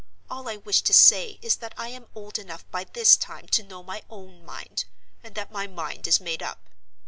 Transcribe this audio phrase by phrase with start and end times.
[0.31, 3.61] All I wish to say is that I am old enough by this time to
[3.61, 4.85] know my own mind,
[5.23, 6.71] and that my mind is made up.